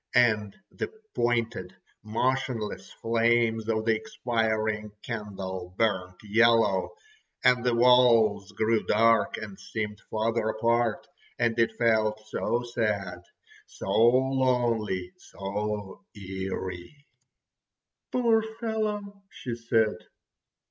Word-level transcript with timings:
And 0.15 0.57
the 0.71 0.87
pointed, 1.13 1.75
motionless 2.01 2.91
flames 2.91 3.69
of 3.69 3.85
the 3.85 3.95
expiring 3.95 4.91
candle 5.03 5.75
burnt 5.77 6.15
yellow—and 6.23 7.63
the 7.63 7.75
walls 7.75 8.51
grew 8.53 8.81
dark 8.87 9.37
and 9.37 9.59
seemed 9.59 10.01
farther 10.09 10.47
apart—and 10.49 11.59
it 11.59 11.77
felt 11.77 12.19
so 12.29 12.63
sad, 12.63 13.21
so 13.67 13.91
lonely, 13.91 15.11
so 15.19 16.03
eery. 16.17 17.05
"Poor 18.11 18.41
fellow!" 18.41 19.21
she 19.29 19.53
said. 19.55 19.97